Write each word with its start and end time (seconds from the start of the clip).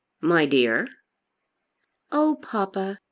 "My 0.19 0.47
dear." 0.47 0.87
"Oh, 2.11 2.37
papa!" 2.41 2.97